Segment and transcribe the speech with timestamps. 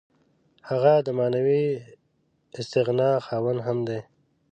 [0.69, 1.65] هغه د معنوي
[2.59, 3.99] استغنا خاوند هم دی.